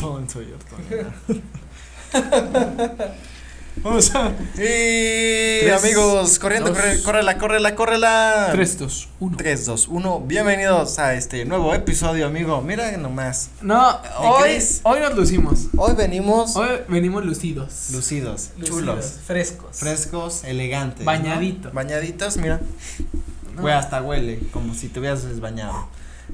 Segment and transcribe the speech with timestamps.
[0.00, 1.12] sonso, Ortona.
[3.82, 4.30] Vamos a.
[4.54, 8.48] Y Tres, amigos, corriendo, corre, córrela, córrela, córrela.
[8.52, 9.36] 3, 2, 1.
[9.36, 10.20] 3, 2, 1.
[10.20, 12.60] Bienvenidos a este nuevo episodio, amigo.
[12.62, 13.50] Mira nomás.
[13.60, 14.80] No, hoy, crees?
[14.84, 15.66] hoy nos lucimos.
[15.76, 17.90] Hoy venimos Hoy venimos lucidos.
[17.92, 19.76] lucidos, Lucidos, chulos, Frescos.
[19.78, 21.00] frescos, elegantes.
[21.00, 21.04] ¿no?
[21.06, 21.70] Bañadito.
[21.72, 22.60] Bañaditos, mira.
[23.54, 23.62] No.
[23.62, 25.88] Güey, hasta huele, como si te hubieras desbañado.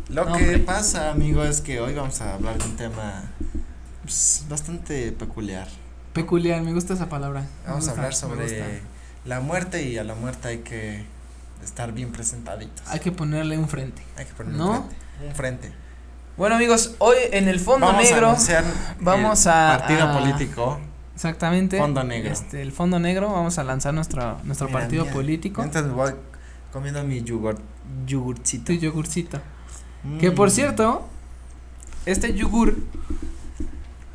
[0.09, 0.59] Lo No, que hombre.
[0.61, 3.25] pasa, amigo, es que hoy vamos a hablar de un tema
[4.03, 5.69] pues, bastante peculiar.
[6.13, 7.41] Peculiar, me gusta esa palabra.
[7.43, 8.83] Me Vamos a gusta, hablar me sobre
[9.25, 11.05] la muerte y a la muerte hay que
[11.65, 12.87] estar bien presentaditos.
[12.89, 14.03] Hay que ponerle un frente.
[14.17, 14.71] Hay que poner ¿No?
[14.71, 14.97] un frente.
[15.29, 15.73] Un frente.
[16.37, 18.65] Bueno amigos, hoy en el fondo vamos negro, a
[19.01, 20.79] vamos a- partido a- político.
[21.15, 21.79] Exactamente.
[21.79, 22.31] Fondo negro.
[22.31, 25.15] Este, el fondo negro, vamos a lanzar nuestro, nuestro Mira, partido mira.
[25.15, 25.63] político.
[25.65, 26.13] Me voy
[26.73, 27.57] comiendo mi yogur,
[28.07, 28.67] yogurcito.
[28.67, 28.75] Tu
[30.21, 30.53] Que por Mm.
[30.53, 31.09] cierto,
[32.07, 32.77] este yogur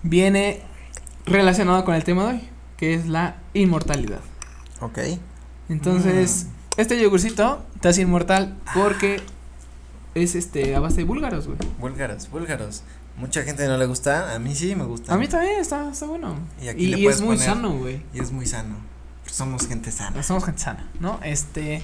[0.04, 0.62] viene
[1.26, 4.20] relacionado con el tema de hoy, que es la inmortalidad.
[4.80, 5.00] Ok.
[5.70, 6.82] Entonces, Mm.
[6.82, 9.22] este yogurcito te hace inmortal porque
[10.16, 11.58] es este a base de búlgaros, güey.
[11.80, 12.84] Búlgaros, búlgaros.
[13.18, 15.14] Mucha gente no le gusta, a mí sí me gusta.
[15.14, 16.36] A mí también está, está bueno.
[16.62, 18.02] Y aquí Y, le y es muy poner- sano, güey.
[18.14, 18.76] Y es muy sano.
[19.26, 20.24] Somos gente sana.
[20.24, 21.20] Somos gente sana, ¿no?
[21.24, 21.84] Este.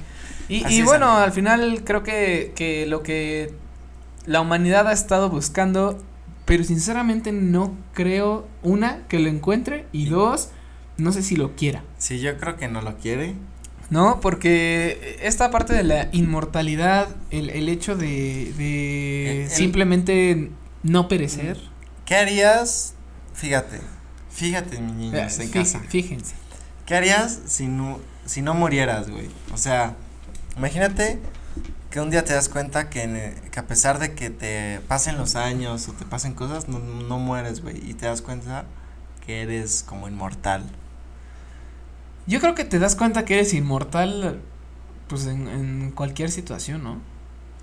[0.50, 3.54] Y, bueno, al final creo que, que lo que
[4.28, 5.98] la humanidad ha estado buscando,
[6.46, 10.50] pero sinceramente no creo, una, que lo encuentre, y dos,
[10.98, 11.84] no sé si lo quiera.
[11.98, 13.34] Si yo creo que no lo quiere.
[13.90, 14.20] ¿No?
[14.20, 20.52] Porque esta parte de la inmortalidad, el, el hecho de, de El- el- simplemente
[20.84, 21.58] no perecer.
[22.06, 22.94] ¿Qué harías?
[23.34, 23.80] Fíjate.
[24.30, 25.82] Fíjate, mis niños, eh, en casa.
[25.88, 26.36] Fíjense.
[26.86, 29.28] ¿Qué harías si no, si no murieras, güey?
[29.54, 29.96] O sea,
[30.58, 31.20] imagínate
[31.98, 35.18] que un día te das cuenta que, en- que a pesar de que te pasen
[35.18, 37.78] los años o te pasen cosas, no, no mueres, güey.
[37.90, 38.66] Y te das cuenta
[39.26, 40.64] que eres como inmortal.
[42.28, 44.42] Yo creo que te das cuenta que eres inmortal,
[45.08, 47.00] pues en, en cualquier situación, ¿no?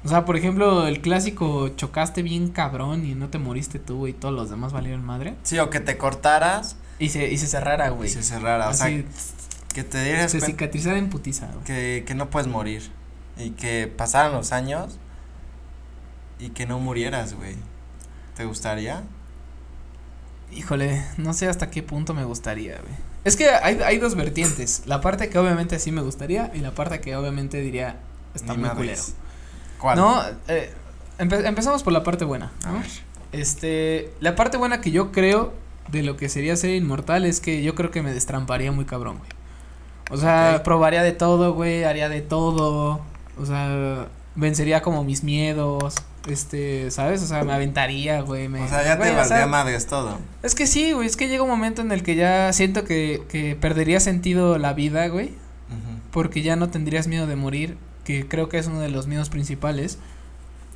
[0.05, 4.12] O sea, por ejemplo, el clásico chocaste bien cabrón y no te moriste tú y
[4.15, 5.37] todos los demás valieron madre.
[5.45, 8.09] Sí, o que te cortaras Y se, y se cerrara, y güey.
[8.11, 8.69] se cerrara.
[8.69, 8.89] O sea,
[9.72, 11.65] que te dieras se cicatrizara en putiza, güey.
[11.65, 12.91] que, que no puedes morir.
[13.37, 14.99] Y que pasaran los años
[16.39, 17.56] y que no murieras, güey.
[18.37, 19.03] ¿Te gustaría?
[20.53, 22.95] Híjole, no sé hasta qué punto me gustaría, güey.
[23.25, 24.83] Es que hay, hay dos vertientes.
[24.87, 27.97] La parte que obviamente sí me gustaría y la parte que obviamente diría
[28.34, 29.03] está Ni muy culero.
[29.81, 29.97] ¿Cuál?
[29.99, 30.72] No, eh,
[31.19, 32.78] empe- empezamos por la parte buena, A ¿no?
[32.78, 32.87] ver.
[33.33, 35.55] Este, la parte buena que yo creo
[35.91, 39.19] de lo que sería ser inmortal es que yo creo que me destramparía muy cabrón,
[39.19, 39.31] güey.
[40.11, 43.01] O sea, probaría de todo, güey, haría de todo.
[43.39, 45.95] O sea, vencería como mis miedos.
[46.28, 47.22] Este, ¿sabes?
[47.22, 48.49] O sea, me aventaría, güey.
[48.49, 50.19] Me, O sea, ya güey, te o sea, valdría madres todo.
[50.43, 53.22] Es que sí, güey, es que llega un momento en el que ya siento que,
[53.28, 55.33] que perdería sentido la vida, güey.
[56.11, 59.31] Porque ya no tendrías miedo de morir, que creo que es uno de los miedos
[59.31, 59.99] principales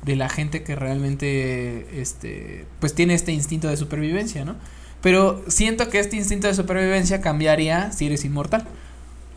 [0.03, 4.55] de la gente que realmente, este, pues tiene este instinto de supervivencia, ¿no?
[5.01, 8.65] Pero siento que este instinto de supervivencia cambiaría si eres inmortal.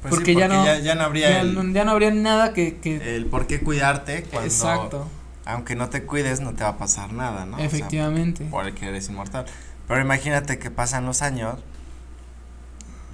[0.02, 2.10] Pues sí, Porque ya no- ya, ya no habría Ya, el, no, ya no habría
[2.10, 2.78] nada que...
[2.78, 5.08] que el por qué cuidarte cuando exacto,
[5.44, 7.54] aunque no te cuides no te va a pasar nada, ¿no?
[7.54, 8.46] O sea, efectivamente.
[8.50, 9.46] porque eres inmortal.
[9.86, 11.56] Pero imagínate que pasan los años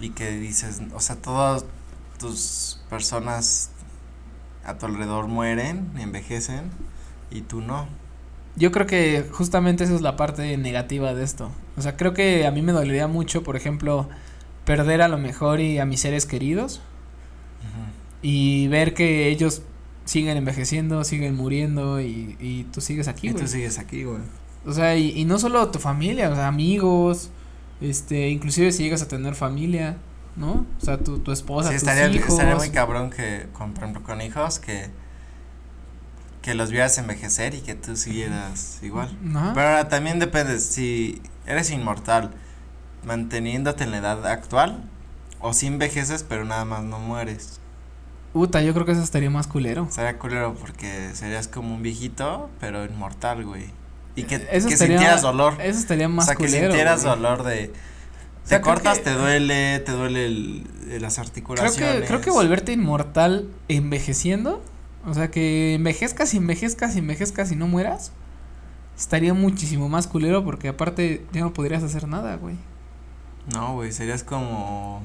[0.01, 1.65] y que dices, o sea, todas
[2.19, 3.71] tus personas
[4.65, 6.71] a tu alrededor mueren, envejecen
[7.31, 7.87] y tú no.
[8.57, 11.51] Yo creo que justamente esa es la parte negativa de esto.
[11.77, 14.09] O sea, creo que a mí me dolería mucho, por ejemplo,
[14.69, 16.81] perder a lo mejor y a mis seres queridos
[18.23, 19.63] y ver que ellos
[20.05, 23.43] siguen envejeciendo, siguen muriendo y, y tú sigues aquí, Y güey.
[23.45, 24.19] tú sigues aquí, güey.
[24.67, 27.31] O sea, y, y no solo tu familia, o sea, amigos,
[27.81, 29.97] este, inclusive si llegas a tener familia,
[30.37, 30.67] ¿no?
[30.81, 32.31] O sea, tu, tu esposa, Sí, tus estaría, hijos.
[32.31, 34.89] estaría muy cabrón que, con, por ejemplo, con hijos, que,
[36.43, 39.17] que los vieras envejecer y que tú siguieras igual.
[39.35, 39.53] Ajá.
[39.55, 42.33] Pero ahora también depende si eres inmortal,
[43.05, 44.83] manteniéndote en la edad actual,
[45.41, 47.61] o si envejeces pero nada más no mueres.
[48.33, 49.89] Puta, yo creo que eso estaría más culero.
[49.91, 53.67] Sería culero porque serías como un viejito, pero inmortal, güey.
[54.17, 55.55] Y que, Eso que estaría- sintieras dolor.
[55.61, 56.67] Eso estaría más o sea, que culero.
[56.67, 57.15] sintieras güey.
[57.17, 57.73] dolor de...
[58.45, 60.67] O sea, te creo cortas, que- te duele, te duele el,
[61.01, 62.01] las Creo articulaciones.
[62.01, 64.63] que, creo que volverte inmortal envejeciendo,
[65.07, 68.13] o sea, que envejezcas, envejezcas, envejezcas y no mueras,
[68.99, 72.57] estaría muchísimo más culero porque aparte ya no podrías hacer nada, güey.
[73.53, 75.03] No, güey, serías como...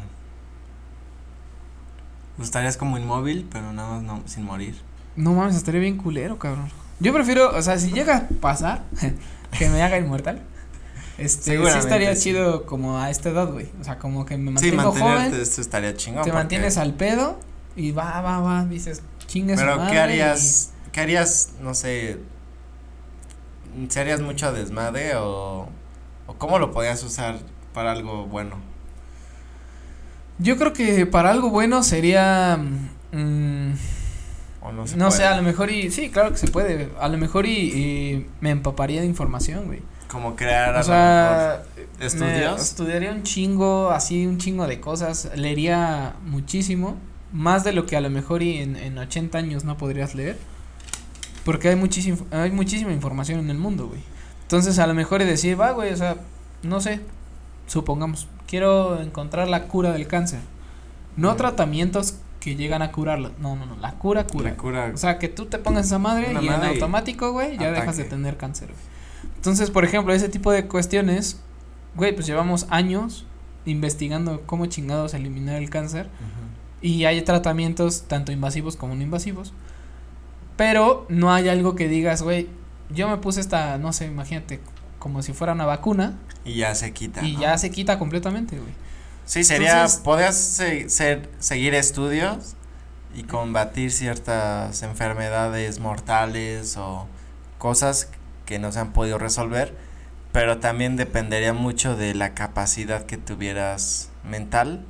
[2.41, 4.75] Estarías como inmóvil, pero nada más no, sin morir.
[5.15, 6.69] No mames, estaría bien culero, cabrón.
[6.99, 8.83] Yo prefiero, o sea, si llega a pasar
[9.57, 10.41] que me haga inmortal,
[11.17, 13.69] Este, sí estaría chido como a esta edad, güey.
[13.79, 16.23] O sea, como que me Sí, mantengo mantenerte, joven, esto estaría chingón.
[16.23, 17.37] te porque- mantienes al pedo
[17.75, 20.71] y va, va, va, dices, chingue su Pero, madre ¿qué harías?
[20.91, 22.17] ¿Qué harías, no sé,
[23.89, 25.67] si harías mucho desmadre o,
[26.27, 27.37] o cómo lo podías usar
[27.73, 28.57] para algo bueno?
[30.39, 32.57] Yo creo que para algo bueno sería,
[33.11, 33.71] mm,
[34.61, 37.07] O no se no sé, a lo mejor y, sí, claro que se puede, a
[37.07, 39.81] lo mejor y, y me empaparía de información, güey.
[40.07, 42.61] Como crear a O lo sea, mejor me estudios.
[42.61, 46.97] estudiaría un chingo, así un chingo de cosas, leería muchísimo,
[47.31, 50.37] más de lo que a lo mejor y en, en 80 años no podrías leer,
[51.45, 54.01] porque hay muchísima, hay muchísima información en el mundo, güey.
[54.43, 56.17] Entonces a lo mejor y decir, va, güey, o sea,
[56.63, 56.99] no sé,
[57.67, 60.39] supongamos, quiero encontrar la cura del cáncer,
[61.15, 64.49] no tratamientos que llegan a curarlo, no, no, no, la cura cura.
[64.49, 64.91] La cura.
[64.93, 67.71] O sea, que tú te pongas esa madre y en madre y automático, güey, ya
[67.71, 68.69] dejas de tener cáncer.
[69.35, 71.39] Entonces, por ejemplo, ese tipo de cuestiones,
[71.95, 73.25] güey, pues llevamos años
[73.65, 76.09] investigando cómo chingados eliminar el cáncer
[76.81, 79.53] y hay tratamientos tanto invasivos como no invasivos.
[80.57, 82.47] Pero no hay algo que digas, güey,
[82.89, 84.59] yo me puse esta, no sé, imagínate,
[85.03, 86.13] como si fuera una vacuna
[86.45, 87.21] Y ya se quita.
[87.25, 87.41] y ¿no?
[87.41, 88.71] ya se quita completamente, güey.
[89.25, 92.55] Sí, sería, Entonces- podrías se- ser, seguir estudios
[93.13, 97.05] y combatir ciertas enfermedades mortales o
[97.57, 98.07] cosas
[98.45, 99.75] que no se han podido resolver,
[100.31, 104.85] pero también dependería mucho de la capacidad que tuvieras mental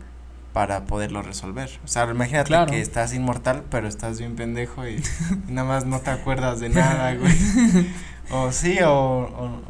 [0.53, 1.71] para poderlo resolver.
[1.83, 2.71] O sea, imagínate Claro.
[2.71, 5.03] que estás inmortal, pero estás bien pendejo y, y
[5.51, 7.33] nada más no te acuerdas de nada, güey.
[8.31, 9.61] O sí, o, o,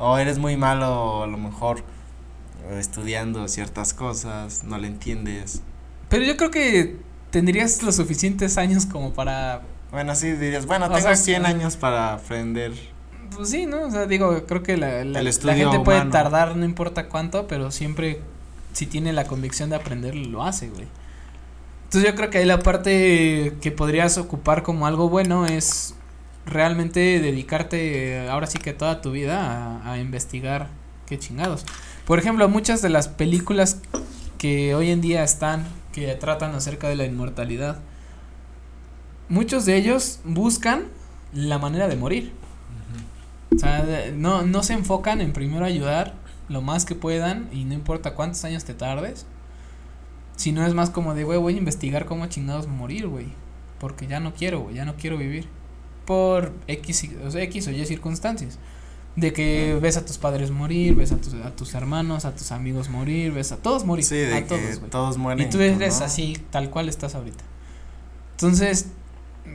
[0.00, 1.84] o eres muy malo, a lo mejor
[2.70, 5.62] estudiando ciertas cosas, no le entiendes.
[6.08, 6.96] Pero yo creo que
[7.30, 9.62] tendrías los suficientes años como para
[9.92, 12.72] Bueno, sí dirías, bueno, tengo sea, 100 eh, años para aprender.
[13.36, 13.82] Pues sí, ¿no?
[13.82, 18.20] O sea, digo, creo que la, la, gente puede tardar no importa cuánto, pero siempre
[18.72, 20.86] si tiene la convicción de aprender lo hace, güey.
[21.84, 25.94] Entonces yo creo que ahí la parte que podrías ocupar como algo bueno es
[26.46, 30.68] realmente dedicarte eh, ahora sí que toda tu vida a, a investigar
[31.06, 31.64] qué chingados.
[32.06, 33.80] Por ejemplo, muchas de las películas
[34.38, 37.78] que hoy en día están, que tratan acerca de la inmortalidad,
[39.28, 40.88] muchos de ellos buscan
[41.32, 42.32] la manera de morir.
[43.54, 43.84] O sea,
[44.14, 46.14] no, no se enfocan en primero ayudar
[46.48, 49.26] lo más que puedan y no importa cuántos años te tardes.
[50.36, 53.26] Sino es más como de, güey, voy a investigar cómo chingados morir, güey.
[53.78, 55.48] Porque ya no quiero, güey, ya no quiero vivir.
[56.10, 58.58] Por X, y- o sea, X o Y circunstancias.
[59.14, 62.50] De que ves a tus padres morir, ves a tus, a tus hermanos, a tus
[62.50, 64.04] amigos morir, ves a todos morir.
[64.04, 64.90] Sí, de a que todos, güey.
[64.90, 65.46] todos mueren.
[65.46, 66.04] Y tú eres no.
[66.04, 67.44] así, tal cual estás ahorita.
[68.32, 68.86] Entonces,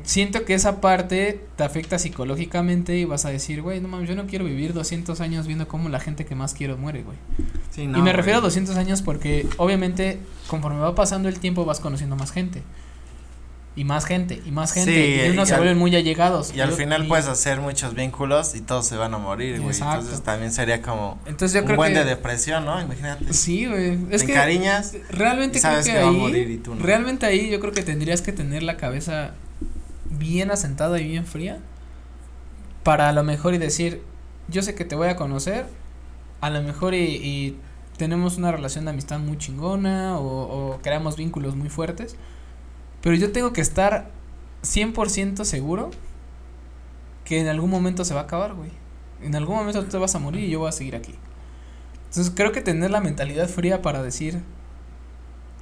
[0.03, 4.15] siento que esa parte te afecta psicológicamente y vas a decir, güey, no mames, yo
[4.15, 7.17] no quiero vivir 200 años viendo cómo la gente que más quiero muere, güey.
[7.71, 8.47] Sí, y no, me refiero a güey.
[8.47, 12.63] 200 años porque obviamente conforme va pasando el tiempo vas conociendo más gente.
[13.77, 14.91] Y más gente, y más gente.
[14.93, 16.53] Sí, y unos y se vuelven muy allegados.
[16.55, 19.59] Y al Yo- final y- puedes hacer muchos vínculos y todos se van a morir,
[19.61, 19.75] güey.
[19.75, 21.99] Entonces también sería como Entonces yo un creo buen que...
[21.99, 22.81] de depresión, ¿no?
[22.81, 23.33] Imagínate.
[23.33, 23.97] Sí, güey.
[24.11, 26.57] Es te que encariñas realmente y sabes creo que, que, va a ahí, morir y
[26.57, 26.81] tú no.
[26.85, 29.31] realmente ahí yo creo que tendrías que tener la cabeza
[30.09, 31.59] bien asentada y bien fría
[32.83, 34.01] para a lo mejor y decir,
[34.47, 35.65] yo sé que te voy a conocer,
[36.39, 37.57] a lo mejor y, y
[37.97, 42.15] tenemos una relación de amistad muy chingona o, o creamos vínculos muy fuertes,
[43.05, 44.09] pero yo tengo que estar
[44.63, 45.91] 100% seguro
[47.23, 48.71] que en algún momento se va a acabar, güey.
[49.21, 51.13] En algún momento tú te vas a morir y yo voy a seguir aquí.
[52.09, 54.41] Entonces creo que tener la mentalidad fría para decir,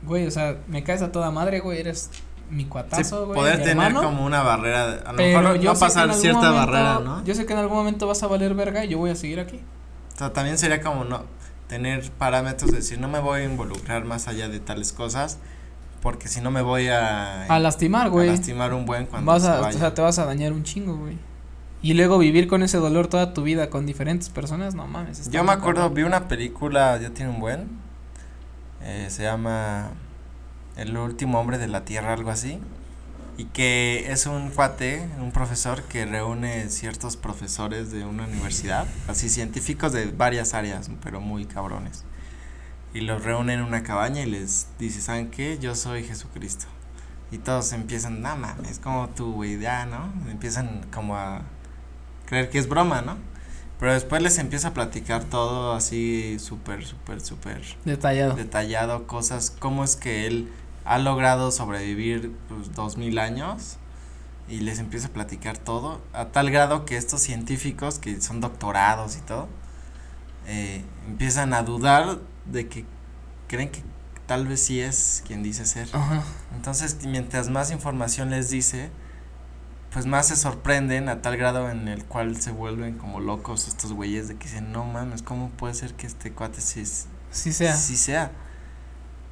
[0.03, 2.09] güey, o sea, me caes a toda madre, güey, eres
[2.49, 3.35] mi Sí, cuatazo, güey.
[3.39, 6.39] poder mi tener hermano, como una barrera, de- a lo pero mejor no pasar cierta
[6.51, 7.23] momento- barrera, ¿no?
[7.25, 9.39] Yo sé que en algún momento vas a valer verga y yo voy a seguir
[9.39, 9.59] aquí.
[10.13, 11.23] O sea, también sería como no
[11.67, 15.39] tener parámetros, de decir, no me voy a involucrar más allá de tales cosas,
[16.03, 18.27] porque si no me voy a, A lastimar, a güey.
[18.29, 19.75] lastimar un buen cuando Vas se a, vaya.
[19.75, 21.17] o sea, te vas a dañar un chingo, güey.
[21.81, 25.29] Y luego vivir con ese dolor toda tu vida con diferentes personas, no mames.
[25.31, 25.95] Yo me acuerdo, cabrón.
[25.95, 27.67] vi una película, ya tiene un buen,
[28.81, 29.91] eh, se llama
[30.75, 32.59] El último hombre de la tierra, algo así,
[33.37, 39.27] y que es un cuate, un profesor que reúne ciertos profesores de una universidad, así
[39.29, 42.03] científicos de varias áreas, pero muy cabrones,
[42.93, 45.57] y los reúne en una cabaña y les dice, ¿saben qué?
[45.59, 46.65] Yo soy Jesucristo.
[47.31, 50.11] Y todos empiezan, no mames, como tú, güey, ya, ¿no?
[50.29, 51.41] Empiezan como a
[52.27, 53.17] creer que es broma, ¿no?
[53.79, 58.35] Pero después les empieza a platicar todo así súper, súper, súper Detallado.
[58.35, 60.51] detallado, cosas, cómo es que él
[60.85, 63.77] ha logrado sobrevivir pues, dos mil años
[64.47, 69.17] y les empieza a platicar todo, a tal grado que estos científicos que son doctorados
[69.17, 69.47] y todo,
[70.45, 72.85] eh, empiezan a dudar de que
[73.47, 73.83] creen que
[74.25, 75.89] tal vez sí es quien dice ser.
[75.93, 76.23] Ajá.
[76.55, 78.89] Entonces, mientras más información les dice,
[79.91, 83.93] pues más se sorprenden a tal grado en el cual se vuelven como locos estos
[83.93, 86.83] güeyes de que dicen, no mames, ¿cómo puede ser que este cuate sí,
[87.31, 87.75] Sí sea.
[87.75, 88.31] sí sea?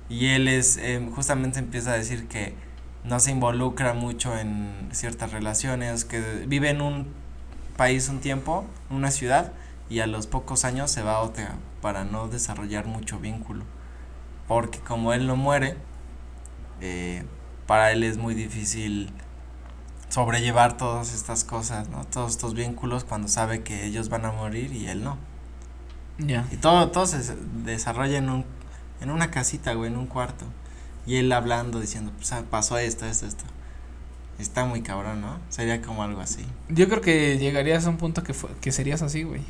[0.09, 2.53] Y él es, eh, justamente empieza a decir que
[3.03, 7.07] no se involucra mucho en ciertas relaciones, que vive en un
[7.77, 9.53] país un tiempo, una ciudad,
[9.89, 13.63] y a los pocos años se va a otra para no desarrollar mucho vínculo.
[14.47, 15.77] Porque como él no muere,
[16.81, 17.23] eh,
[17.67, 19.11] para él es muy difícil
[20.09, 22.03] sobrellevar todas estas cosas, ¿no?
[22.05, 25.17] Todos estos vínculos cuando sabe que ellos van a morir y él no.
[26.17, 26.45] Ya.
[26.51, 28.45] Y todo, todo se desarrolla en un,
[28.99, 30.45] en una casita, güey, en un cuarto.
[31.05, 33.45] Y él hablando, diciendo, pues ah, pasó esto, esto, esto.
[34.37, 35.39] Está muy cabrón, ¿no?
[35.49, 36.45] Sería como algo así.
[36.69, 39.43] Yo creo que llegarías a un punto que, fue, que serías así, güey.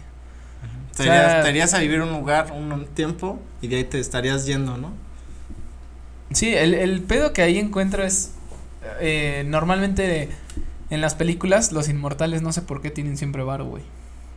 [0.95, 3.83] Te O sea- irías, te irías a vivir un lugar un, tiempo y de ahí
[3.83, 4.91] te estarías yendo, ¿no?
[6.31, 8.31] Sí, el, el pedo que ahí encuentro es.
[8.99, 10.29] eh, normalmente
[10.89, 13.83] en las películas, los inmortales no sé por qué tienen siempre varo, güey.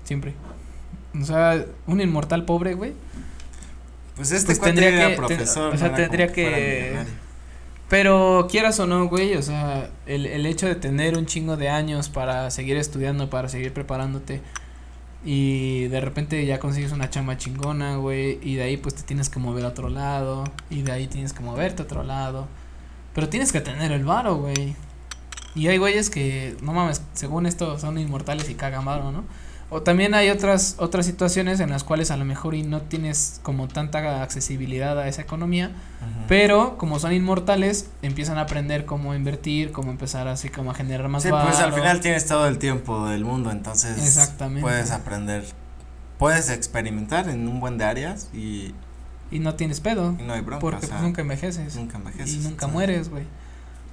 [0.05, 0.35] Siempre.
[1.21, 2.93] O sea, un inmortal pobre, güey.
[4.17, 5.75] Pues este Pues tendría que- profesor.
[5.75, 6.97] o sea, no tendría que-.
[7.89, 11.69] Pero quieras o no, güey, o sea, el, el hecho de tener un chingo de
[11.69, 14.41] años para seguir estudiando, para seguir preparándote
[15.25, 19.31] y de repente ya consigues una chamba chingona, güey, y de ahí pues te tienes
[19.31, 22.47] que mover a otro lado y de ahí tienes que moverte a otro lado.
[23.15, 24.77] Pero tienes que tener el varo, güey.
[25.55, 29.25] Y hay güeyes que, no mames, según esto son inmortales y cagan varo, ¿no?
[29.75, 33.41] O también hay otras otras situaciones en las cuales a lo mejor y no tienes
[33.43, 35.73] como tanta accesibilidad a esa economía,
[36.29, 41.09] pero como son inmortales, empiezan a aprender cómo invertir, cómo empezar así como a generar
[41.09, 44.61] más Sí, pues al final tienes todo el tiempo del mundo, entonces Exactamente.
[44.61, 45.45] puedes aprender,
[46.19, 48.77] puedes experimentar en un buen de áreas y,
[49.33, 51.99] y no tienes pedo, y no hay bronca, porque o sea, pues nunca envejeces nunca
[51.99, 52.33] envejeces.
[52.33, 53.25] y nunca mueres, güey.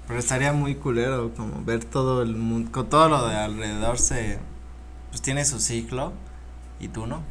[0.07, 4.37] Pero estaría muy culero como ver todo el mundo, con todo lo de alrededor se,
[5.11, 6.13] pues tiene su ciclo
[6.79, 7.21] y tú no.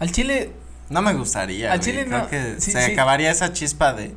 [0.00, 0.52] Al chile,
[0.90, 1.70] No me gustaría.
[1.72, 2.92] Al güey, chile Creo no, que sí, se sí.
[2.92, 4.14] acabaría esa chispa de,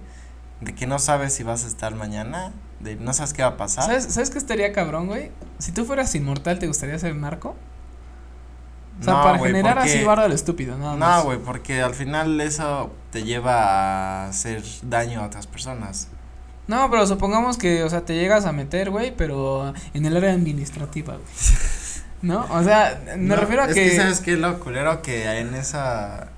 [0.62, 3.58] de que no sabes si vas a estar mañana, de no sabes qué va a
[3.58, 3.86] pasar.
[3.86, 5.32] ¿sabes, ¿sabes qué estaría cabrón, güey?
[5.60, 7.56] Si tú fueras inmortal, ¿te gustaría ser narco?
[9.00, 11.18] O sea, No, para güey, generar porque- así varo del estúpido, nada más.
[11.20, 16.08] No, güey, porque al final eso te lleva a hacer daño a otras personas.
[16.68, 20.32] No, pero supongamos que, o sea, te llegas a meter, güey, pero en el área
[20.32, 21.26] administrativa, güey.
[22.22, 22.46] ¿No?
[22.52, 23.90] O sea, me No, refiero a es que...
[23.90, 26.30] que sabes qué es lo culero que en esa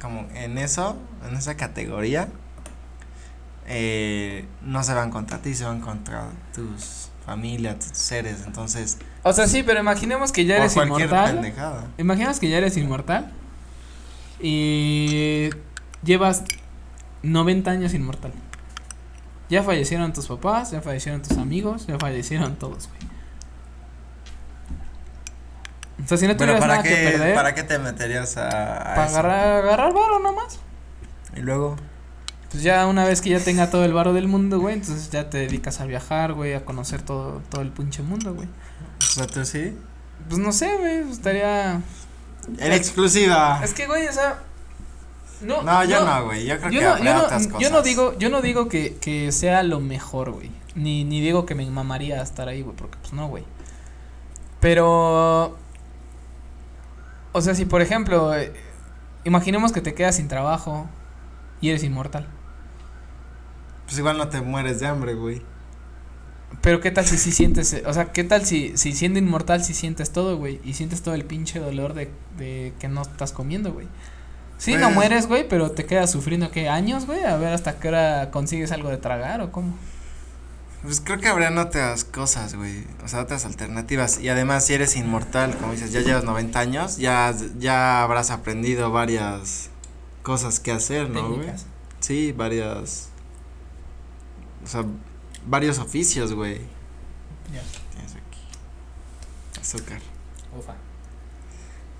[0.00, 0.96] como en eso,
[1.28, 2.28] en esa categoría
[3.66, 9.32] eh, no se van contra ti, se van contra tus familia, tus seres, entonces O
[9.32, 11.34] sea, sí, pero imaginemos que ya eres cualquier inmortal.
[11.34, 11.86] pendejada.
[11.98, 13.30] Imaginas que ya eres inmortal
[14.40, 15.50] y
[16.02, 16.44] llevas
[17.22, 18.32] 90 años inmortal.
[19.50, 23.09] Ya fallecieron tus papás, ya fallecieron tus amigos, ya fallecieron todos, güey.
[26.04, 28.94] O sea, si no tuvieras nada que qué perder, para qué te meterías a, a
[28.94, 29.18] para eso?
[29.18, 30.58] agarrar, agarrar varo nomás.
[31.36, 31.76] Y luego
[32.50, 35.30] Pues ya una vez que ya tenga todo el varo del mundo, güey, entonces ya
[35.30, 38.48] te dedicas a viajar, güey, a conocer todo, todo el pinche mundo, güey.
[38.98, 39.76] o sea, tú sí.
[40.28, 41.80] Pues no sé, güey, estaría...
[42.58, 43.60] En exclusiva.
[43.62, 44.38] Es que, güey, o sea...
[45.42, 46.44] No, No, yo no, güey.
[46.46, 47.60] Yo creo yo que no, habrá yo no, otras cosas.
[47.60, 50.50] yo no digo, yo no digo que, que sea lo mejor, güey.
[50.74, 53.44] Ni, ni digo que me mamaría estar ahí, güey, porque pues no, güey.
[54.60, 55.56] Pero,
[57.32, 58.52] o sea, si por ejemplo, eh,
[59.24, 60.88] imaginemos que te quedas sin trabajo
[61.60, 62.26] y eres inmortal.
[63.86, 65.42] Pues igual no te mueres de hambre, güey.
[66.62, 69.62] Pero qué tal si sí sientes, eh, o sea, qué tal si, si siendo inmortal
[69.64, 73.32] si sientes todo, güey, y sientes todo el pinche dolor de, de que no estás
[73.32, 73.86] comiendo, güey.
[74.58, 76.68] Sí, no Pues- mueres, güey, pero te quedas sufriendo, ¿qué?
[76.68, 77.24] ¿Años, güey?
[77.24, 79.74] A ver hasta qué hora consigues algo de tragar o cómo.
[80.82, 82.86] Pues creo que habrían otras cosas, güey.
[83.04, 84.18] O sea, otras alternativas.
[84.18, 88.90] Y además, si eres inmortal, como dices, ya llevas 90 años, ya, ya habrás aprendido
[88.90, 89.68] varias
[90.22, 91.50] cosas que hacer, ¿no, güey?
[92.00, 93.10] Sí, varias.
[94.64, 94.84] O sea,
[95.46, 96.60] varios oficios, güey.
[97.52, 97.62] Ya.
[97.92, 98.40] Tienes aquí.
[99.60, 100.00] Azúcar.
[100.58, 100.74] Ufa.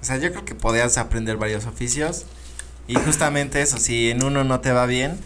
[0.01, 2.25] O sea, yo creo que podías aprender varios oficios.
[2.89, 5.21] Y justamente eso, si en uno no te va bien,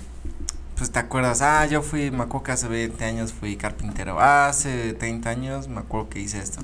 [0.77, 4.19] pues te acuerdas, ah, yo fui, me acuerdo que hace 20 años fui carpintero.
[4.21, 6.61] Ah, hace 30 años me acuerdo que hice esto.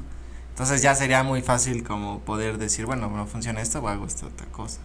[0.51, 4.27] Entonces ya sería muy fácil como poder decir, bueno, no funciona esto o hago esta
[4.27, 4.81] otra cosa.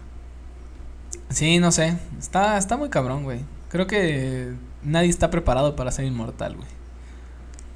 [1.29, 1.97] Sí, no sé.
[2.19, 3.41] Está, está muy cabrón, güey.
[3.69, 4.53] Creo que
[4.83, 6.67] nadie está preparado para ser inmortal, güey.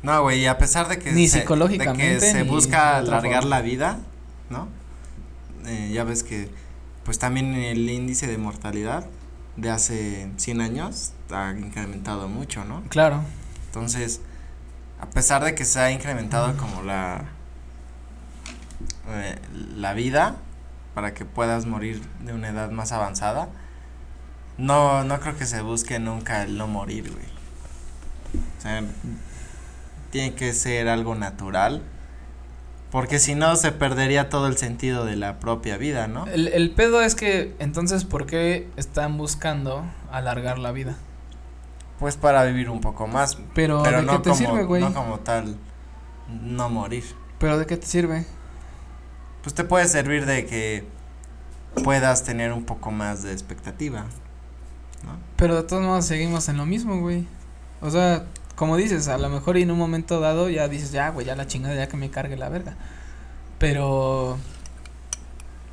[0.01, 3.44] No, güey, y a pesar de que Ni se, psicológicamente, de que se busca alargar
[3.44, 4.00] la vida,
[4.50, 4.70] ¿no?
[5.65, 6.48] Eh, ya ves que
[7.03, 9.06] pues también el índice de mortalidad
[9.62, 12.84] de hace 100 años ha incrementado mucho, ¿no?
[12.89, 13.24] Claro.
[13.68, 14.22] Entonces,
[15.00, 17.25] a pesar de que se ha incrementado como la
[19.08, 19.39] eh,
[19.75, 20.36] la vida
[20.94, 23.50] para que puedas morir de una edad más avanzada,
[24.58, 27.25] no no creo que se busque nunca el no morir, güey.
[28.58, 28.84] O sea,
[30.12, 31.84] tiene que ser algo natural.
[32.91, 36.25] Porque si no, se perdería todo el sentido de la propia vida, ¿no?
[36.25, 40.96] El, el pedo es que, entonces, ¿por qué están buscando alargar la vida?
[42.00, 43.38] Pues para vivir un poco más.
[43.53, 44.81] Pero, Pero ¿de no qué te como, sirve, güey?
[44.81, 45.55] no como tal,
[46.41, 47.03] no morir.
[47.38, 48.25] Pero ¿de qué te sirve?
[49.43, 50.88] Pues te puede servir de que
[51.84, 54.05] puedas tener un poco más de expectativa,
[55.05, 55.17] ¿no?
[55.36, 57.27] Pero de todos modos seguimos en lo mismo, güey.
[57.81, 58.25] O sea,
[58.60, 61.34] como dices, a lo mejor y en un momento dado ya dices, ya, güey, ya
[61.38, 62.75] la chingada, ya que me cargue la verga.
[63.58, 64.38] Pero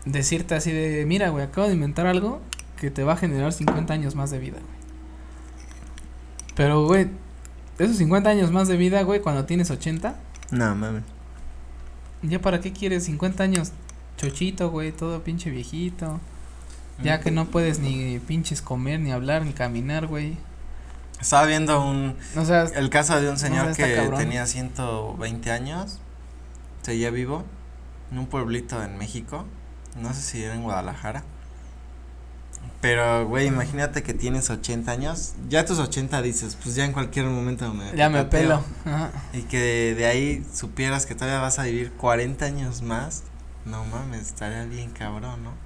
[0.05, 2.41] decirte así de, mira, güey, acabo de inventar algo
[2.81, 4.79] que te va a generar 50 años más de vida, güey.
[6.55, 7.09] Pero, güey,
[7.81, 10.15] esos 50 años más de vida, güey, cuando tienes 80,
[10.53, 11.03] No, mames.
[12.23, 13.73] ¿ya para qué quieres 50 años
[14.17, 16.21] chochito, güey, todo pinche viejito?
[17.03, 20.37] Ya que no puedes ni pinches comer, ni hablar, ni caminar, güey.
[21.21, 24.19] Estaba viendo un O sea, el caso de un señor está que cabrón.
[24.19, 26.01] tenía 120 años,
[26.83, 27.45] seguía vivo
[28.13, 29.45] en un pueblito en México,
[29.97, 31.25] no sé si era en Guadalajara.
[32.81, 37.27] Pero, güey, imagínate que tienes 80 años, ya tus 80 dices, pues ya en cualquier
[37.27, 38.63] momento me ya me pelo.
[38.85, 39.11] Ajá.
[39.33, 43.25] Y que de ahí supieras que todavía vas a vivir 40 años más.
[43.65, 45.66] No mames, estaría bien cabrón, ¿no?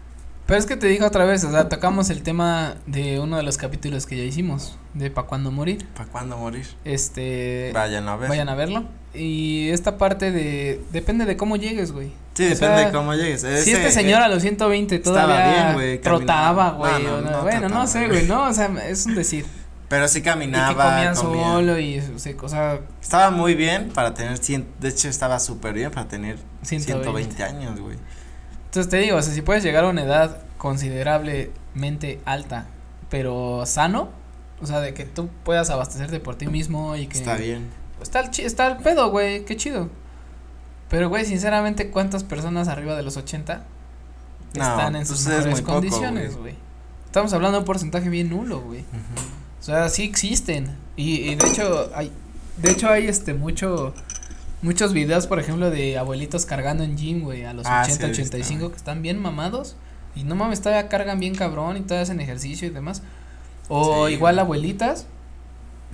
[0.50, 3.44] Pero es que te digo otra vez, o sea, tocamos el tema de uno de
[3.44, 5.86] los capítulos que ya hicimos, de Pa' cuándo morir.
[5.96, 6.66] ¿Para cuándo morir?
[6.84, 8.28] Este, Vayan a ver.
[8.28, 8.84] vayan a verlo.
[9.14, 12.08] Y esta parte de, depende de cómo llegues, güey.
[12.34, 13.42] Sí, o depende sea, de cómo llegues.
[13.42, 16.90] si Ese- este señor a los 120 estaba todavía bien, güey, trotaba, caminaba.
[16.90, 17.04] güey.
[17.04, 18.26] No, no, no, no bueno, no trotaba, sé, güey.
[18.26, 19.46] no, o sea, es un decir.
[19.88, 21.44] Pero sí Y que caminaba, comía comía.
[21.44, 21.98] solo y,
[22.42, 26.38] o sea, Estaba muy bien para tener cien, de hecho estaba súper bien para tener
[26.62, 27.02] 120.
[27.04, 27.96] 120 años, güey.
[28.70, 32.66] Entonces te digo, o sea, si puedes llegar a una edad considerablemente alta,
[33.08, 34.10] pero sano,
[34.62, 37.68] o sea, de que tú puedas abastecerte por ti mismo y que Está bien.
[38.00, 39.90] Está el, está el pedo, güey, qué chido.
[40.88, 43.64] Pero, güey, sinceramente, ¿cuántas personas arriba de los 80
[44.54, 46.54] No, están en sus pues es mejores condiciones, güey?
[47.06, 48.84] Estamos hablando de un porcentaje bien nulo, güey.
[49.58, 50.76] O sea, sí existen.
[50.94, 52.12] Y, y de hecho, hay,
[52.56, 53.94] de hecho hay este mucho,
[54.62, 58.04] muchos videos, por ejemplo, de abuelitos cargando en gym, güey, a los Ah, 80, sí,
[58.04, 58.70] he visto, 85, güey.
[58.72, 59.76] que están bien mamados.
[60.16, 63.02] Y no mames, todavía cargan bien cabrón y todavía hacen ejercicio y demás.
[63.68, 64.44] O Sí, igual güey.
[64.44, 65.06] abuelitas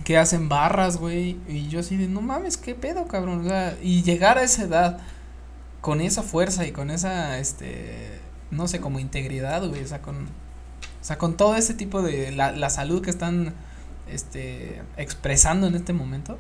[0.05, 1.37] que hacen barras, güey.
[1.49, 3.41] Y yo así de, no mames, qué pedo, cabrón.
[3.45, 4.99] O sea, y llegar a esa edad
[5.83, 8.19] con esa fuerza y con esa, este,
[8.51, 9.85] no sé, como integridad, güey.
[9.85, 13.53] O sea, con, o sea, con todo ese tipo de, la, la salud que están,
[14.11, 16.39] este, expresando en este momento.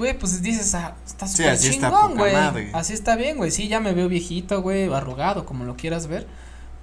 [0.00, 2.34] Güey, pues dices, ah, está súper chingón, güey.
[2.72, 3.50] Así está bien, güey.
[3.50, 6.26] Sí, ya me veo viejito, güey, arrugado, como lo quieras ver.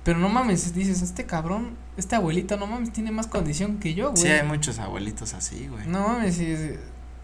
[0.04, 4.12] Pero no mames, dices, este cabrón, este abuelito, no mames, tiene más condición que yo,
[4.12, 4.22] güey.
[4.22, 5.88] Sí, hay muchos abuelitos así, güey.
[5.88, 6.78] No mames, de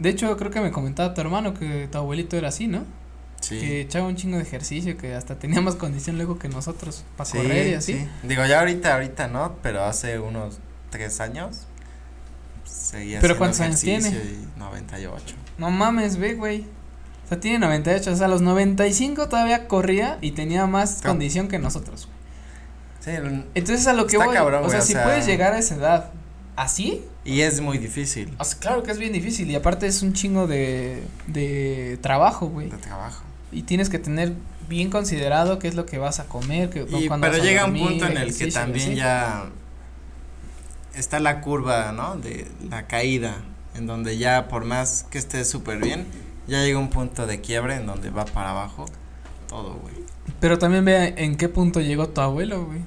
[0.09, 2.85] hecho creo que me comentaba tu hermano que tu abuelito era así, ¿no?
[3.39, 3.59] Sí.
[3.59, 7.29] Que echaba un chingo de ejercicio, que hasta tenía más condición luego que nosotros para
[7.29, 7.93] Sí, correr y así.
[7.93, 8.07] sí.
[8.23, 10.57] Digo, ya ahorita, ahorita no, pero hace unos
[10.89, 11.67] tres años
[12.65, 14.09] seguía ¿Pero cuántos años tiene?
[14.09, 15.35] y 98.
[15.57, 16.61] No mames, ve, güey.
[17.25, 21.47] O sea, tiene 98, o sea, a los 95 todavía corría y tenía más condición
[21.47, 22.07] que nosotros.
[22.07, 22.17] güey.
[22.99, 25.25] Sí, el- Entonces a lo que Está voy, cabrón, o sea, o si sea- puedes
[25.25, 26.11] llegar a esa edad
[26.55, 30.01] así, y es muy difícil o sea, claro que es bien difícil y aparte es
[30.03, 32.69] un chingo de, de trabajo, güey.
[32.69, 33.23] de trabajo.
[33.51, 34.33] Y tienes que tener
[34.67, 37.49] bien considerado qué es lo que vas a comer, que, Y, cuándo pero vas a
[37.49, 39.45] llega un punto en el que también ya
[40.95, 42.15] está la curva, ¿no?
[42.17, 43.37] De la caída,
[43.75, 46.05] en donde ya por más que estés súper bien,
[46.47, 48.85] ya llega un punto de quiebre en donde va para abajo
[49.47, 49.95] todo, güey.
[50.39, 52.79] Pero también ve en qué punto llegó tu abuelo, güey.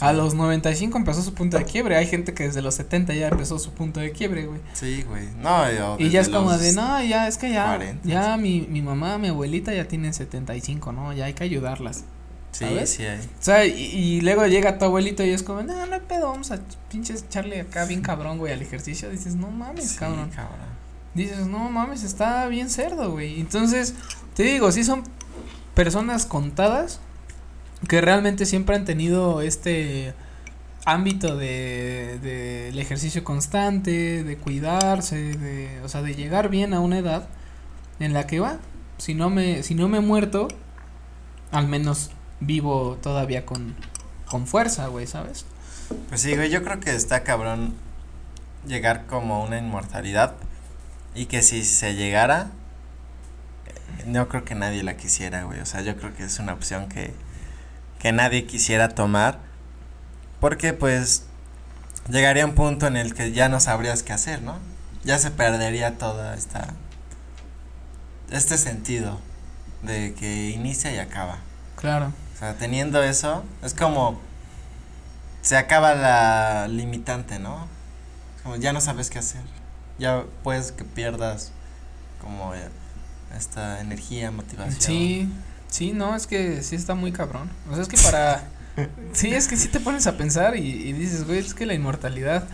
[0.00, 1.96] A los 95 empezó su punto de quiebre.
[1.96, 4.60] Hay gente que desde los 70 ya empezó su punto de quiebre, güey.
[4.72, 5.28] Sí, güey.
[5.40, 8.08] No, yo Y ya es como de, no, ya, es que ya, 40.
[8.08, 11.12] ya mi, mi mamá, mi abuelita ya tienen 75, ¿no?
[11.12, 12.04] Ya hay que ayudarlas.
[12.52, 12.90] Sí, ¿sabes?
[12.90, 13.18] sí hay.
[13.18, 16.30] O sea, y, y luego llega tu abuelito y es como, no, no hay pedo,
[16.30, 16.60] vamos a
[16.90, 19.08] pinches echarle acá bien cabrón, güey, al ejercicio.
[19.10, 20.30] Dices, no mames, Sí, cabrón.
[20.30, 20.58] cabrón.
[21.14, 23.40] Dices, no mames, está bien cerdo, güey.
[23.40, 23.94] Entonces,
[24.34, 25.02] te digo, sí son
[25.74, 27.00] personas contadas
[27.88, 30.14] que realmente siempre han tenido este
[30.84, 36.80] ámbito de, de el ejercicio constante, de cuidarse, de, o sea, de llegar bien a
[36.80, 37.28] una edad
[37.98, 38.58] en la que va,
[38.98, 40.48] si no me, si no me he muerto,
[41.50, 42.10] al menos
[42.46, 43.74] vivo todavía con,
[44.26, 45.44] con fuerza, güey, ¿sabes?
[46.08, 47.74] Pues sí, güey, yo creo que está cabrón
[48.66, 50.34] llegar como una inmortalidad
[51.14, 52.50] y que si se llegara,
[54.06, 55.60] no creo que nadie la quisiera, güey.
[55.60, 57.14] O sea, yo creo que es una opción que,
[57.98, 59.38] que nadie quisiera tomar
[60.40, 61.24] porque pues
[62.08, 64.58] llegaría un punto en el que ya no sabrías qué hacer, ¿no?
[65.04, 66.74] Ya se perdería toda esta
[68.30, 69.20] este sentido
[69.82, 71.38] de que inicia y acaba.
[71.76, 72.12] Claro.
[72.42, 74.18] Sea, teniendo eso, es como
[75.42, 77.68] se acaba la limitante, ¿no?
[78.42, 79.42] Como ya no sabes qué hacer.
[80.00, 81.52] Ya puedes que pierdas
[82.20, 82.68] como eh,
[83.38, 84.80] esta energía, motivación.
[84.80, 85.32] Sí,
[85.68, 87.48] sí, no, es que sí está muy cabrón.
[87.70, 88.42] O sea, es que para
[89.12, 91.74] Sí, es que sí te pones a pensar y, y dices, güey, es que la
[91.74, 92.48] inmortalidad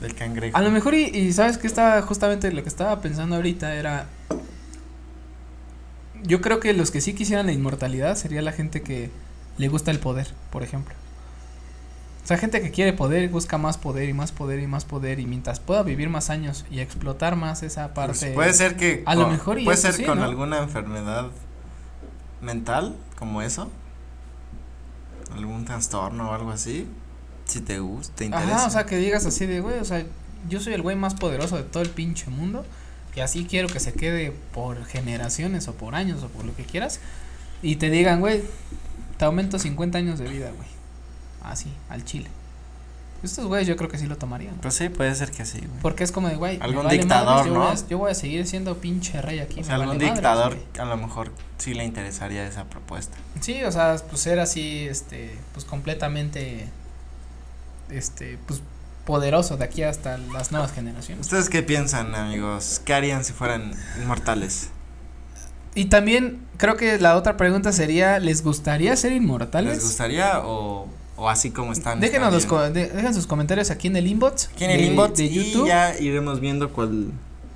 [0.00, 0.58] del cangrejo.
[0.58, 4.06] A lo mejor y, y sabes que estaba justamente lo que estaba pensando ahorita era
[6.24, 9.10] yo creo que los que sí quisieran la inmortalidad sería la gente que
[9.58, 10.94] le gusta el poder, por ejemplo.
[12.24, 15.18] O sea, gente que quiere poder, busca más poder y más poder y más poder
[15.18, 18.32] y mientras pueda vivir más años y explotar más esa Pues parte.
[18.32, 20.24] puede ser que a lo con- mejor y puede ser sí, con ¿no?
[20.24, 21.26] alguna enfermedad
[22.40, 23.70] mental como eso.
[25.34, 26.86] Algún trastorno o algo así.
[27.46, 28.54] Si te gusta, te interesa.
[28.56, 30.04] Ajá, o sea, que digas así de, güey, o sea,
[30.48, 32.64] yo soy el güey más poderoso de todo el pinche mundo
[33.14, 36.64] y así quiero que se quede por generaciones o por años o por lo que
[36.64, 37.00] quieras
[37.62, 38.42] y te digan, güey,
[39.18, 40.68] te aumento 50 años de vida, güey.
[41.42, 42.28] Así, al chile.
[43.22, 44.56] Estos güeyes yo creo que sí lo tomarían.
[44.56, 45.80] Pues sí, puede ser que sí, güey.
[45.80, 47.60] Porque es como de, güey, Algún vale dictador, madres, yo ¿no?
[47.60, 49.60] Voy a, yo voy a seguir siendo pinche rey aquí.
[49.60, 53.16] O sea, algún vale dictador a lo mejor sí le interesaría esa propuesta.
[53.40, 56.68] Sí, o sea, pues ser así, este, pues completamente,
[57.90, 58.60] este, pues
[59.04, 61.26] poderoso de aquí hasta las nuevas generaciones.
[61.26, 62.80] ¿Ustedes qué piensan, amigos?
[62.84, 64.68] ¿Qué harían si fueran inmortales?
[65.74, 69.74] Y también creo que la otra pregunta sería, ¿les gustaría ser inmortales?
[69.74, 70.86] ¿Les gustaría o,
[71.16, 71.98] o así como están?
[71.98, 74.50] Déjenos los co- de- dejen sus comentarios aquí en el inbox.
[74.52, 75.66] Aquí en el de- inbox de y YouTube.
[75.68, 77.10] ya iremos viendo cuál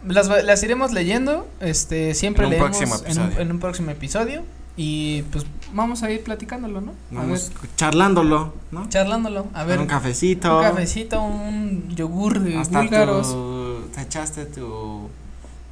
[0.06, 4.42] Las, las iremos leyendo, este, siempre En un leemos un, en un próximo episodio
[4.76, 6.92] y pues vamos a ir platicándolo, ¿no?
[7.12, 8.88] A vamos ver, charlándolo, ¿no?
[8.88, 10.56] charlándolo, a ver, Con un cafecito.
[10.58, 15.08] un cafecito, un yogur de Hasta búlgaros, tu, te echaste tu,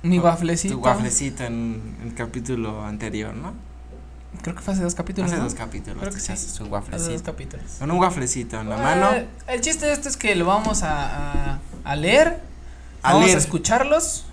[0.03, 0.75] mi waflecito.
[0.77, 3.53] tu waflecito en el capítulo anterior, ¿no?
[4.43, 5.31] Creo que fue hace dos capítulos.
[5.31, 5.45] Hace ¿no?
[5.45, 6.37] dos capítulos Creo que sí.
[6.37, 7.65] su Hace dos capítulos.
[7.79, 9.09] Con un waflecito en la mano.
[9.47, 12.41] el chiste de esto es que lo vamos a, a, a leer,
[13.03, 13.37] A vamos leer.
[13.37, 14.25] a escucharlos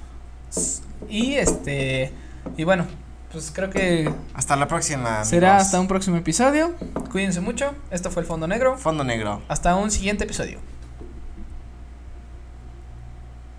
[1.09, 2.11] y este
[2.57, 2.85] y bueno,
[3.31, 5.23] pues creo que Hasta la próxima.
[5.25, 5.65] será amigos.
[5.65, 6.73] hasta un próximo episodio.
[7.11, 7.73] Cuídense mucho.
[7.89, 8.77] Esto fue el Fondo Negro.
[8.77, 9.41] Fondo Negro.
[9.47, 10.59] Hasta un siguiente episodio.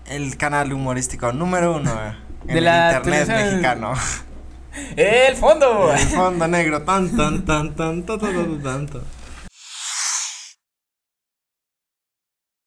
[0.05, 1.91] El canal humorístico número uno
[2.41, 3.93] en De el la internet televisión- mexicano.
[4.95, 5.93] El Fondo.
[5.93, 6.81] El Fondo Negro.
[6.81, 9.03] Tan, tan, tan, tan, tan, tan, tan, tanto.